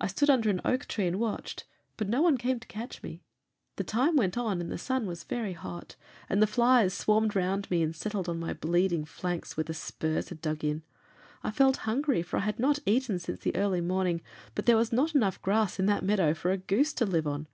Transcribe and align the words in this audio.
I 0.00 0.06
stood 0.06 0.30
under 0.30 0.48
an 0.48 0.62
oak 0.64 0.86
tree 0.86 1.06
and 1.06 1.20
watched, 1.20 1.66
but 1.98 2.08
no 2.08 2.22
one 2.22 2.38
came 2.38 2.58
to 2.58 2.66
catch 2.66 3.02
me. 3.02 3.20
The 3.76 3.84
time 3.84 4.16
went 4.16 4.38
on, 4.38 4.58
and 4.58 4.72
the 4.72 4.78
sun 4.78 5.04
was 5.06 5.24
very 5.24 5.52
hot; 5.52 5.96
the 6.30 6.46
flies 6.46 6.94
swarmed 6.94 7.36
round 7.36 7.70
me 7.70 7.82
and 7.82 7.94
settled 7.94 8.26
on 8.26 8.40
my 8.40 8.54
bleeding 8.54 9.04
flanks 9.04 9.58
where 9.58 9.64
the 9.64 9.74
spurs 9.74 10.30
had 10.30 10.40
dug 10.40 10.64
in. 10.64 10.82
I 11.44 11.50
felt 11.50 11.76
hungry, 11.84 12.22
for 12.22 12.38
I 12.38 12.46
had 12.48 12.58
not 12.58 12.78
eaten 12.86 13.18
since 13.18 13.40
the 13.40 13.54
early 13.54 13.82
morning, 13.82 14.22
but 14.54 14.64
there 14.64 14.78
was 14.78 14.92
not 14.94 15.14
enough 15.14 15.42
grass 15.42 15.78
in 15.78 15.84
that 15.84 16.02
meadow 16.06 16.32
for 16.32 16.50
a 16.52 16.56
goose 16.56 16.94
to 16.94 17.04
live 17.04 17.26
on. 17.26 17.46